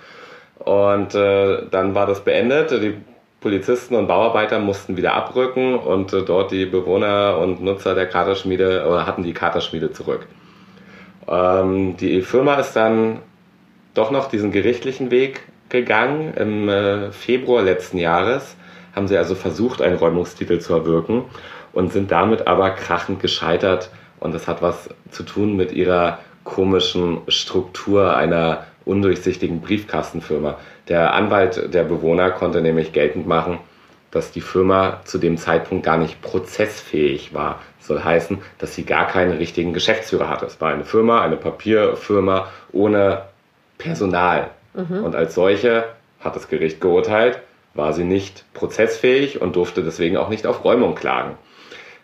Und 0.59 1.15
äh, 1.15 1.63
dann 1.71 1.95
war 1.95 2.07
das 2.07 2.25
beendet. 2.25 2.71
Die 2.71 2.95
Polizisten 3.47 3.95
und 3.95 4.09
Bauarbeiter 4.09 4.59
mussten 4.59 4.97
wieder 4.97 5.15
abrücken 5.15 5.77
und 5.77 6.13
äh, 6.13 6.25
dort 6.25 6.51
die 6.51 6.67
Bewohner 6.67 7.39
und 7.39 7.63
Nutzer 7.63 7.95
der 7.95 8.07
Katerschmiede 8.07 8.85
oder 8.89 9.07
hatten 9.07 9.23
die 9.23 9.35
Katerschmiede 9.35 9.93
zurück. 9.93 10.27
Ähm, 11.29 11.97
die 11.97 12.23
Firma 12.23 12.57
ist 12.57 12.73
dann 12.73 13.21
doch 13.95 14.11
noch 14.11 14.29
diesen 14.29 14.51
gerichtlichen 14.51 15.13
Weg 15.13 15.43
gegangen. 15.69 16.35
Im 16.35 16.69
äh, 16.69 17.13
Februar 17.13 17.63
letzten 17.63 17.99
Jahres 17.99 18.57
haben 18.97 19.07
sie 19.07 19.17
also 19.17 19.37
versucht, 19.37 19.81
einen 19.81 19.95
Räumungstitel 19.97 20.59
zu 20.59 20.75
erwirken 20.75 21.23
und 21.73 21.93
sind 21.93 22.11
damit 22.11 22.49
aber 22.49 22.71
krachend 22.71 23.21
gescheitert. 23.21 23.91
Und 24.19 24.35
das 24.35 24.49
hat 24.49 24.61
was 24.61 24.89
zu 25.13 25.23
tun 25.23 25.55
mit 25.55 25.71
ihrer 25.71 26.19
komischen 26.43 27.21
Struktur 27.29 28.17
einer 28.17 28.65
undurchsichtigen 28.87 29.61
Briefkastenfirma. 29.61 30.59
Der 30.89 31.13
Anwalt 31.13 31.75
der 31.75 31.85
Bewohner 31.85 32.31
konnte 32.31 32.63
nämlich 32.63 32.93
geltend 32.93 33.27
machen, 33.27 33.59
dass 34.11 34.33
die 34.33 34.41
Firma 34.41 35.01
zu 35.05 35.19
dem 35.19 35.37
Zeitpunkt 35.37 35.85
gar 35.85 35.99
nicht 35.99 36.23
prozessfähig 36.23 37.35
war. 37.35 37.61
Das 37.79 37.89
soll 37.89 38.03
heißen, 38.03 38.39
dass 38.59 38.75
sie 38.75 38.85
gar 38.85 39.07
keinen 39.09 39.37
richtigen 39.37 39.75
Geschäftsführer 39.75 40.31
hatte. 40.31 40.47
Es 40.47 40.61
war 40.61 40.73
eine 40.73 40.85
Firma, 40.85 41.21
eine 41.21 41.37
Papierfirma 41.37 42.49
ohne 42.73 43.23
Personal. 43.77 44.51
Und 45.05 45.15
als 45.15 45.35
solche 45.35 45.85
hat 46.21 46.37
das 46.37 46.49
Gericht 46.49 46.81
geurteilt, 46.81 47.41
war 47.75 47.93
sie 47.93 48.05
nicht 48.05 48.45
prozessfähig 48.55 49.41
und 49.41 49.57
durfte 49.57 49.83
deswegen 49.83 50.17
auch 50.17 50.29
nicht 50.29 50.47
auf 50.47 50.65
Räumung 50.65 50.95
klagen. 50.95 51.37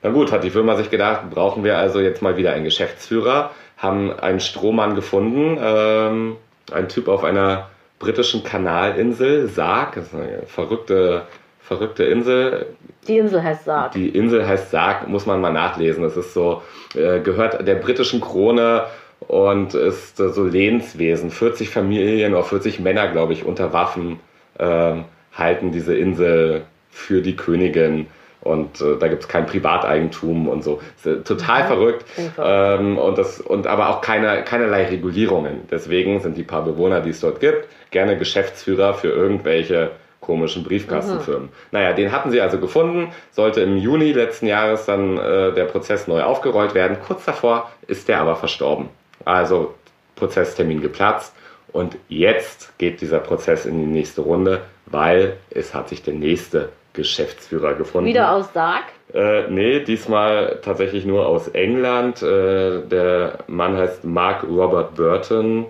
Na 0.02 0.10
gut, 0.10 0.32
hat 0.32 0.44
die 0.44 0.50
Firma 0.50 0.76
sich 0.76 0.90
gedacht, 0.90 1.30
brauchen 1.30 1.64
wir 1.64 1.78
also 1.78 2.00
jetzt 2.00 2.22
mal 2.22 2.36
wieder 2.36 2.52
einen 2.52 2.64
Geschäftsführer, 2.64 3.50
haben 3.76 4.12
einen 4.18 4.40
Strohmann 4.40 4.94
gefunden, 4.94 5.58
ähm, 5.60 6.36
ein 6.71 6.88
Typ 6.88 7.09
auf 7.09 7.25
einer 7.25 7.69
britischen 7.99 8.42
Kanalinsel, 8.42 9.49
Sarg, 9.49 9.95
das 9.95 10.07
ist 10.07 10.14
eine 10.14 10.42
verrückte, 10.47 11.23
verrückte 11.61 12.04
Insel. 12.04 12.66
Die 13.07 13.19
Insel 13.19 13.42
heißt 13.42 13.64
Sarg. 13.64 13.92
Die 13.92 14.09
Insel 14.09 14.47
heißt 14.47 14.71
Sarg, 14.71 15.09
muss 15.09 15.26
man 15.26 15.40
mal 15.40 15.52
nachlesen. 15.52 16.02
Das 16.02 16.16
ist 16.16 16.35
so, 16.35 16.62
äh, 16.95 17.21
gehört 17.21 17.66
der 17.66 17.76
britischen 17.76 18.21
Krone 18.21 18.87
und 19.21 19.75
ist 19.75 20.19
äh, 20.21 20.28
so 20.31 20.45
Lehnswesen. 20.45 21.31
40 21.31 21.71
Familien 21.71 22.35
oder 22.35 22.45
40 22.45 22.81
Männer, 22.81 23.09
glaube 23.09 23.33
ich, 23.33 23.45
unter 23.45 23.73
Waffen 23.73 24.21
äh, 24.59 24.95
halten 25.33 25.73
diese 25.73 25.95
Insel 25.95 26.62
für 26.90 27.23
die 27.23 27.37
Königin 27.37 28.09
und 28.42 28.80
äh, 28.80 28.99
da 28.99 29.08
gibt 29.08 29.22
es 29.22 29.28
kein 29.28 29.46
Privateigentum 29.46 30.49
und 30.49 30.62
so. 30.62 30.80
Äh, 31.04 31.22
total 31.25 31.62
mhm. 31.62 31.66
verrückt. 31.66 32.04
Ähm, 32.38 32.99
und, 32.99 33.18
das, 33.18 33.40
und 33.40 33.66
aber 33.66 33.90
auch 33.90 34.00
keine, 34.00 34.42
keinerlei 34.42 34.87
Regulierungen. 34.87 35.62
Deswegen 35.70 36.20
sind 36.20 36.37
die 36.37 36.42
paar 36.42 36.64
Bewohner, 36.64 37.00
die 37.00 37.11
es 37.11 37.20
dort 37.20 37.40
gibt, 37.40 37.68
gerne 37.90 38.18
Geschäftsführer 38.18 38.94
für 38.94 39.08
irgendwelche 39.08 39.92
komischen 40.20 40.62
Briefkastenfirmen. 40.62 41.49
Mhm. 41.49 41.52
Naja, 41.72 41.92
den 41.92 42.12
hatten 42.12 42.30
sie 42.30 42.40
also 42.40 42.58
gefunden, 42.58 43.12
sollte 43.32 43.61
im 43.61 43.76
Juni 43.76 44.12
letzten 44.12 44.46
Jahres 44.46 44.87
dann 44.87 45.18
äh, 45.18 45.52
der 45.52 45.64
Prozess 45.64 46.06
neu 46.06 46.22
aufgerollt 46.22 46.75
werden. 46.75 46.96
Kurz 47.04 47.25
davor 47.25 47.70
ist 47.87 48.08
der 48.08 48.20
aber 48.20 48.37
verstorben. 48.37 48.88
Also 49.25 49.75
Prozesstermin 50.16 50.80
geplatzt. 50.80 51.34
Und 51.72 51.96
jetzt 52.08 52.76
geht 52.78 53.00
dieser 53.00 53.18
Prozess 53.18 53.66
in 53.66 53.78
die 53.78 53.87
nächste 53.87 54.20
Runde, 54.20 54.62
weil 54.87 55.38
es 55.50 55.75
hat 55.75 55.88
sich 55.88 56.02
der 56.02 56.14
nächste 56.14 56.68
Geschäftsführer 56.92 57.75
gefunden. 57.75 58.08
Wieder 58.08 58.32
aus 58.32 58.52
Sarg? 58.52 58.84
Äh, 59.14 59.49
nee, 59.49 59.80
diesmal 59.80 60.58
tatsächlich 60.62 61.04
nur 61.04 61.26
aus 61.26 61.49
England. 61.49 62.22
Äh, 62.22 62.82
der 62.87 63.38
Mann 63.46 63.76
heißt 63.76 64.04
Mark 64.04 64.44
Robert 64.44 64.94
Burton, 64.94 65.66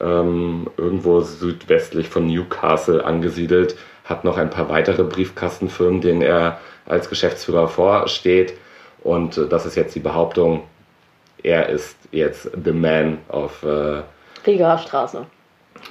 ähm, 0.00 0.68
irgendwo 0.76 1.20
südwestlich 1.20 2.08
von 2.08 2.26
Newcastle 2.26 3.04
angesiedelt, 3.04 3.76
hat 4.04 4.24
noch 4.24 4.36
ein 4.36 4.50
paar 4.50 4.68
weitere 4.68 5.04
Briefkastenfirmen, 5.04 6.00
denen 6.00 6.22
er 6.22 6.58
als 6.86 7.08
Geschäftsführer 7.08 7.68
vorsteht. 7.68 8.54
Und 9.02 9.38
äh, 9.38 9.48
das 9.48 9.66
ist 9.66 9.76
jetzt 9.76 9.94
die 9.94 10.00
Behauptung, 10.00 10.64
er 11.42 11.68
ist 11.68 11.96
jetzt 12.12 12.50
the 12.64 12.72
man 12.72 13.18
auf 13.28 13.62
äh, 13.62 14.02
Rigaer 14.46 14.78
Straße. 14.78 15.26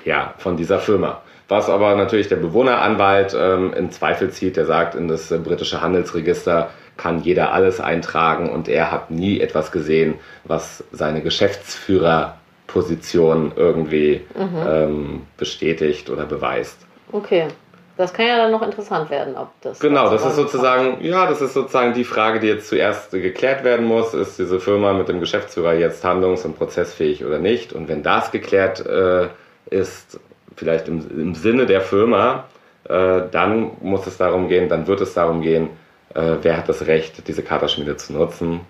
Ja, 0.05 0.33
von 0.37 0.55
dieser 0.55 0.79
Firma. 0.79 1.21
Was 1.51 1.69
aber 1.69 1.95
natürlich 1.95 2.27
der 2.29 2.37
Bewohneranwalt 2.37 3.35
ähm, 3.37 3.73
in 3.73 3.91
Zweifel 3.91 4.29
zieht, 4.29 4.55
der 4.55 4.65
sagt, 4.65 4.95
in 4.95 5.09
das 5.09 5.31
äh, 5.31 5.37
britische 5.37 5.81
Handelsregister 5.81 6.69
kann 6.95 7.21
jeder 7.23 7.51
alles 7.51 7.81
eintragen 7.81 8.49
und 8.49 8.69
er 8.69 8.89
hat 8.89 9.11
nie 9.11 9.41
etwas 9.41 9.73
gesehen, 9.73 10.13
was 10.45 10.81
seine 10.93 11.21
Geschäftsführerposition 11.21 13.51
irgendwie 13.53 14.21
mhm. 14.33 14.65
ähm, 14.65 15.23
bestätigt 15.35 16.09
oder 16.09 16.23
beweist. 16.23 16.77
Okay. 17.11 17.49
Das 17.97 18.13
kann 18.13 18.27
ja 18.27 18.37
dann 18.37 18.51
noch 18.51 18.61
interessant 18.61 19.09
werden, 19.09 19.35
ob 19.35 19.49
das. 19.59 19.81
Genau, 19.81 20.09
das 20.09 20.25
ist 20.25 20.37
sozusagen, 20.37 20.91
kommt. 20.91 21.03
ja, 21.03 21.27
das 21.27 21.41
ist 21.41 21.53
sozusagen 21.53 21.93
die 21.93 22.05
Frage, 22.05 22.39
die 22.39 22.47
jetzt 22.47 22.69
zuerst 22.69 23.11
geklärt 23.11 23.65
werden 23.65 23.85
muss. 23.85 24.13
Ist 24.13 24.39
diese 24.39 24.61
Firma 24.61 24.93
mit 24.93 25.09
dem 25.09 25.19
Geschäftsführer 25.19 25.73
jetzt 25.73 26.05
handlungs- 26.05 26.45
und 26.45 26.57
prozessfähig 26.57 27.25
oder 27.25 27.39
nicht? 27.39 27.73
Und 27.73 27.89
wenn 27.89 28.03
das 28.03 28.31
geklärt 28.31 28.85
äh, 28.85 29.27
ist, 29.69 30.17
vielleicht 30.55 30.87
im, 30.87 31.05
im 31.09 31.35
Sinne 31.35 31.65
der 31.65 31.81
Firma, 31.81 32.45
äh, 32.85 33.21
dann 33.31 33.71
muss 33.81 34.07
es 34.07 34.17
darum 34.17 34.47
gehen, 34.47 34.69
dann 34.69 34.87
wird 34.87 35.01
es 35.01 35.13
darum 35.13 35.41
gehen, 35.41 35.69
äh, 36.13 36.37
wer 36.41 36.57
hat 36.57 36.69
das 36.69 36.87
Recht, 36.87 37.27
diese 37.27 37.43
Katerschmiede 37.43 37.97
zu 37.97 38.13
nutzen. 38.13 38.61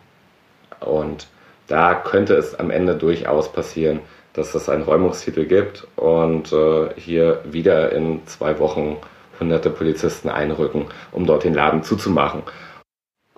Und 0.80 1.28
da 1.68 1.94
könnte 1.94 2.36
es 2.36 2.60
am 2.60 2.70
Ende 2.70 2.96
durchaus 2.96 3.52
passieren, 3.52 4.00
dass 4.34 4.56
es 4.56 4.70
einen 4.70 4.84
Räumungstitel 4.84 5.46
gibt 5.46 5.88
und 5.96 6.52
äh, 6.54 6.90
hier 6.96 7.42
wieder 7.46 7.92
in 7.92 8.26
zwei 8.28 8.60
Wochen 8.60 8.98
hunderte 9.40 9.70
Polizisten 9.70 10.30
einrücken, 10.30 10.86
um 11.12 11.26
dort 11.26 11.44
den 11.44 11.54
Laden 11.54 11.84
zuzumachen. 11.84 12.44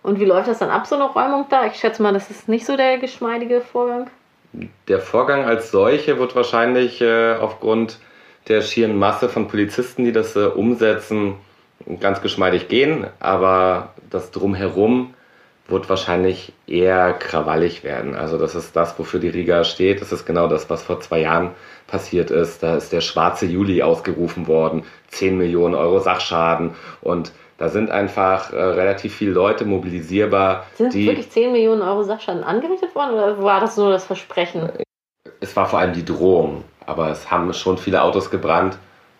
Und 0.02 0.20
wie 0.20 0.26
läuft 0.26 0.50
das 0.50 0.60
dann 0.60 0.70
ab, 0.70 0.86
so 0.86 0.96
eine 0.96 1.06
Räumung 1.06 1.46
da? 1.50 1.66
Ich 1.66 1.76
schätze 1.76 2.04
mal, 2.04 2.14
das 2.14 2.30
ist 2.30 2.50
nicht 2.50 2.66
so 2.66 2.76
der 2.76 2.98
geschmeidige 2.98 3.62
Vorgang. 3.62 4.10
Der 4.88 5.00
Vorgang 5.00 5.46
als 5.46 5.72
solche 5.72 6.20
wird 6.20 6.36
wahrscheinlich 6.36 7.02
äh, 7.02 7.36
aufgrund 7.36 8.00
der 8.48 8.62
schieren 8.62 8.98
Masse 8.98 9.30
von 9.30 9.48
Polizisten, 9.48 10.06
die 10.06 10.12
das 10.12 10.36
äh, 10.36 10.46
umsetzen, 10.46 11.36
ganz 12.00 12.22
geschmeidig 12.22 12.68
gehen, 12.68 13.08
aber 13.20 13.94
das 14.10 14.32
drumherum 14.32 15.14
wird 15.68 15.90
wahrscheinlich 15.90 16.54
eher 16.68 17.14
krawallig 17.14 17.84
werden. 17.84 18.16
Also 18.16 18.38
das 18.38 18.54
ist 18.54 18.76
das, 18.76 18.98
wofür 19.00 19.20
die 19.20 19.30
Riga 19.30 19.64
steht. 19.64 20.02
Das 20.02 20.12
ist 20.12 20.26
genau 20.26 20.48
das, 20.48 20.70
was 20.70 20.84
vor 20.84 21.00
zwei 21.00 21.22
Jahren 21.22 21.52
passiert 21.88 22.32
ist. 22.32 22.64
Da 22.64 22.76
ist 22.76 22.92
der 22.92 23.02
schwarze 23.02 23.46
Juli 23.46 23.82
ausgerufen 23.82 24.48
worden, 24.48 24.84
10 25.08 25.38
Millionen 25.38 25.76
Euro 25.76 26.00
Sachschaden 26.00 26.72
und 27.02 27.32
da 27.58 27.70
sind 27.70 27.92
einfach 27.92 28.52
äh, 28.52 28.62
relativ 28.62 29.16
viele 29.16 29.32
Leute 29.32 29.64
mobilisierbar. 29.64 30.66
Sind 30.76 30.94
die, 30.94 31.06
wirklich 31.08 31.30
10 31.30 31.52
Millionen 31.52 31.82
Euro 31.82 32.04
Sachschaden 32.04 32.44
angerichtet 32.44 32.94
worden 32.96 33.14
oder 33.14 33.42
war 33.42 33.62
das 33.62 33.78
nur 33.78 33.92
das 33.92 34.06
Versprechen? 34.06 34.70
Es 35.40 35.56
war 35.56 35.68
vor 35.68 35.80
allem 35.80 35.94
die 35.94 36.04
Drohung 36.04 36.64
aber 36.86 37.10
es 37.10 37.30
haben 37.32 37.54
schon 37.54 37.78
viele 37.78 38.02
Autos 38.02 38.30
gebrannt 38.30 38.78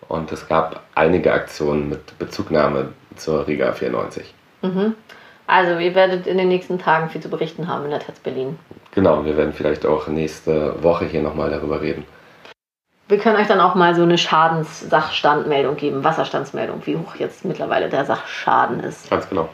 und 0.08 0.30
es 0.32 0.48
gab 0.48 0.82
einige 0.94 1.32
Aktionen 1.32 1.88
mit 1.88 2.18
Bezugnahme 2.18 2.90
zur 3.16 3.46
Riga 3.46 3.72
94. 3.72 4.34
Mhm. 4.62 4.94
Also 5.46 5.78
ihr 5.78 5.94
werdet 5.94 6.26
in 6.26 6.38
den 6.38 6.48
nächsten 6.48 6.78
Tagen 6.78 7.10
viel 7.10 7.20
zu 7.20 7.28
berichten 7.28 7.68
haben 7.68 7.84
in 7.84 7.90
der 7.90 8.00
Taz 8.00 8.18
Berlin. 8.18 8.58
Genau, 8.92 9.24
wir 9.24 9.36
werden 9.36 9.52
vielleicht 9.52 9.84
auch 9.84 10.08
nächste 10.08 10.82
Woche 10.82 11.04
hier 11.04 11.22
nochmal 11.22 11.50
darüber 11.50 11.80
reden. 11.80 12.04
Wir 13.08 13.18
können 13.18 13.36
euch 13.36 13.48
dann 13.48 13.60
auch 13.60 13.74
mal 13.74 13.94
so 13.94 14.02
eine 14.02 14.16
Schadenssachstandmeldung 14.16 15.76
geben, 15.76 16.04
Wasserstandsmeldung, 16.04 16.86
wie 16.86 16.96
hoch 16.96 17.16
jetzt 17.16 17.44
mittlerweile 17.44 17.90
der 17.90 18.06
Sachschaden 18.06 18.80
ist. 18.80 19.10
Ganz 19.10 19.28
genau. 19.28 19.50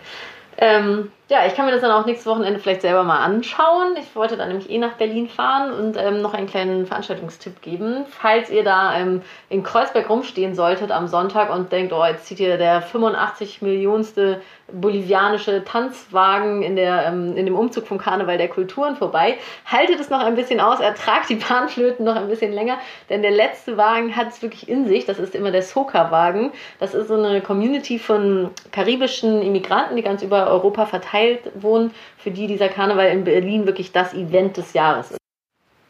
Ähm, 0.56 1.10
ja, 1.30 1.46
ich 1.46 1.54
kann 1.54 1.64
mir 1.64 1.70
das 1.70 1.80
dann 1.80 1.92
auch 1.92 2.06
nächstes 2.06 2.26
Wochenende 2.26 2.58
vielleicht 2.58 2.82
selber 2.82 3.04
mal 3.04 3.20
anschauen. 3.20 3.94
Ich 3.96 4.16
wollte 4.16 4.36
dann 4.36 4.48
nämlich 4.48 4.68
eh 4.68 4.78
nach 4.78 4.94
Berlin 4.94 5.28
fahren 5.28 5.72
und 5.72 5.96
ähm, 5.96 6.22
noch 6.22 6.34
einen 6.34 6.48
kleinen 6.48 6.86
Veranstaltungstipp 6.86 7.62
geben. 7.62 8.04
Falls 8.08 8.50
ihr 8.50 8.64
da 8.64 8.98
ähm, 8.98 9.22
in 9.48 9.62
Kreuzberg 9.62 10.10
rumstehen 10.10 10.56
solltet 10.56 10.90
am 10.90 11.06
Sonntag 11.06 11.54
und 11.54 11.70
denkt, 11.70 11.92
oh, 11.92 12.04
jetzt 12.04 12.26
zieht 12.26 12.38
hier 12.38 12.58
der 12.58 12.82
85 12.82 13.62
Millionste 13.62 14.42
bolivianische 14.72 15.64
Tanzwagen 15.64 16.62
in, 16.62 16.76
der, 16.76 17.06
ähm, 17.06 17.36
in 17.36 17.46
dem 17.46 17.56
Umzug 17.56 17.86
vom 17.86 17.98
Karneval 17.98 18.38
der 18.38 18.48
Kulturen 18.48 18.96
vorbei. 18.96 19.38
Haltet 19.66 20.00
es 20.00 20.10
noch 20.10 20.20
ein 20.20 20.34
bisschen 20.34 20.60
aus, 20.60 20.80
ertragt 20.80 21.28
die 21.28 21.36
Bahnflöten 21.36 22.04
noch 22.04 22.16
ein 22.16 22.28
bisschen 22.28 22.52
länger, 22.52 22.78
denn 23.08 23.22
der 23.22 23.30
letzte 23.30 23.76
Wagen 23.76 24.16
hat 24.16 24.28
es 24.28 24.42
wirklich 24.42 24.68
in 24.68 24.86
sich. 24.86 25.06
Das 25.06 25.18
ist 25.18 25.34
immer 25.34 25.50
der 25.50 25.62
Soka-Wagen. 25.62 26.52
Das 26.78 26.94
ist 26.94 27.08
so 27.08 27.14
eine 27.14 27.40
Community 27.40 27.98
von 27.98 28.50
karibischen 28.72 29.42
Immigranten, 29.42 29.96
die 29.96 30.02
ganz 30.02 30.22
über 30.22 30.48
Europa 30.48 30.86
verteilt 30.86 31.19
wohnen, 31.54 31.92
für 32.18 32.30
die 32.30 32.46
dieser 32.46 32.68
Karneval 32.68 33.08
in 33.08 33.24
Berlin 33.24 33.66
wirklich 33.66 33.92
das 33.92 34.14
Event 34.14 34.56
des 34.56 34.72
Jahres 34.72 35.12
ist. 35.12 35.20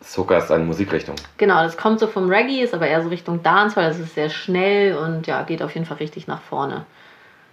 Soka 0.03 0.39
ist 0.39 0.51
eine 0.51 0.65
Musikrichtung. 0.65 1.15
Genau, 1.37 1.63
das 1.63 1.77
kommt 1.77 2.01
so 2.01 2.07
vom 2.07 2.31
Reggae, 2.31 2.63
ist 2.63 2.75
aber 2.75 2.89
eher 2.89 3.03
so 3.03 3.09
Richtung 3.09 3.43
Dancehall. 3.43 3.89
Das 3.89 3.99
ist 3.99 4.15
sehr 4.15 4.31
schnell 4.31 4.97
und 4.97 5.27
ja, 5.27 5.43
geht 5.43 5.63
auf 5.63 5.75
jeden 5.75 5.87
Fall 5.87 5.99
richtig 5.99 6.27
nach 6.27 6.41
vorne. 6.41 6.87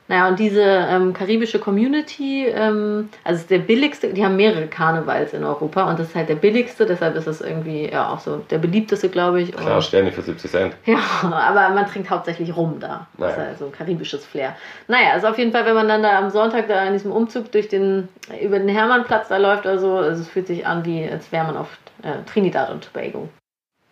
Naja, 0.09 0.29
und 0.29 0.39
diese 0.39 0.61
ähm, 0.61 1.13
karibische 1.13 1.59
Community, 1.59 2.47
ähm, 2.47 3.09
also 3.25 3.41
ist 3.41 3.49
der 3.49 3.59
billigste, 3.59 4.13
die 4.13 4.23
haben 4.23 4.37
mehrere 4.37 4.67
Karnevals 4.67 5.33
in 5.33 5.43
Europa 5.43 5.89
und 5.89 5.99
das 5.99 6.07
ist 6.07 6.15
halt 6.15 6.29
der 6.29 6.35
billigste, 6.35 6.85
deshalb 6.85 7.15
ist 7.15 7.27
es 7.27 7.41
irgendwie 7.41 7.89
ja 7.91 8.09
auch 8.09 8.19
so 8.19 8.37
der 8.37 8.57
beliebteste, 8.57 9.09
glaube 9.09 9.41
ich. 9.41 9.51
Klar, 9.51 9.81
Sterne 9.81 10.11
für 10.11 10.21
70 10.21 10.49
Cent. 10.49 10.75
Ja, 10.85 10.99
aber 11.21 11.73
man 11.75 11.85
trinkt 11.85 12.09
hauptsächlich 12.09 12.55
rum 12.55 12.77
da. 12.79 13.07
Naja. 13.17 13.31
Das 13.31 13.31
ist 13.31 13.37
halt 13.37 13.59
so 13.59 13.65
ein 13.65 13.71
karibisches 13.71 14.25
Flair. 14.25 14.55
Naja, 14.87 15.11
also 15.11 15.27
auf 15.27 15.37
jeden 15.37 15.51
Fall, 15.51 15.65
wenn 15.65 15.75
man 15.75 15.87
dann 15.87 16.01
da 16.01 16.17
am 16.17 16.29
Sonntag 16.29 16.67
da 16.67 16.85
in 16.85 16.93
diesem 16.93 17.11
Umzug 17.11 17.51
durch 17.51 17.67
den, 17.67 18.07
über 18.41 18.59
den 18.59 18.69
Hermannplatz 18.69 19.27
da 19.27 19.37
läuft 19.37 19.65
oder 19.65 19.77
so, 19.77 19.97
also 19.97 20.21
es 20.21 20.29
fühlt 20.29 20.47
sich 20.47 20.65
an, 20.65 20.85
wie 20.85 21.07
als 21.09 21.31
wäre 21.31 21.45
man 21.45 21.57
auf 21.57 21.67
äh, 22.03 22.23
Trinidad 22.31 22.69
und 22.69 22.85
Tobago. 22.85 23.27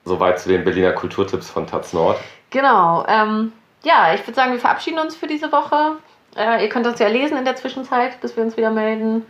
Soweit 0.05 0.39
zu 0.39 0.49
den 0.49 0.63
Berliner 0.63 0.93
Kulturtipps 0.93 1.49
von 1.49 1.67
Taz 1.67 1.91
Nord. 1.91 2.17
Genau. 2.51 3.05
Ähm, 3.07 3.51
ja, 3.85 4.13
ich 4.13 4.21
würde 4.21 4.33
sagen, 4.33 4.51
wir 4.51 4.59
verabschieden 4.59 4.99
uns 4.99 5.15
für 5.15 5.27
diese 5.27 5.51
Woche. 5.51 5.97
Äh, 6.35 6.63
ihr 6.63 6.69
könnt 6.69 6.85
uns 6.85 6.99
ja 6.99 7.07
lesen 7.07 7.37
in 7.37 7.45
der 7.45 7.55
Zwischenzeit, 7.55 8.19
bis 8.19 8.35
wir 8.35 8.43
uns 8.43 8.57
wieder 8.57 8.71
melden. 8.71 9.25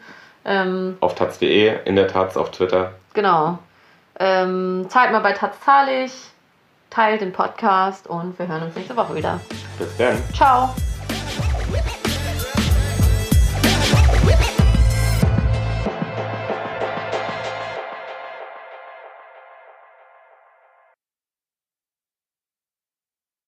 Ähm, 0.45 0.97
auf 1.01 1.15
taz.de, 1.15 1.79
in 1.85 1.95
der 1.95 2.07
Taz, 2.07 2.37
auf 2.37 2.51
Twitter. 2.51 2.93
Genau. 3.13 3.59
Ähm, 4.19 4.85
zahlt 4.89 5.11
mal 5.11 5.19
bei 5.19 5.33
Taz 5.33 5.59
zahlig, 5.61 6.11
teilt 6.89 7.21
den 7.21 7.33
Podcast 7.33 8.07
und 8.07 8.37
wir 8.39 8.47
hören 8.47 8.63
uns 8.63 8.75
nächste 8.75 8.95
Woche 8.95 9.15
wieder. 9.15 9.39
Bis 9.77 9.97
dann. 9.97 10.17
Ciao. 10.33 10.73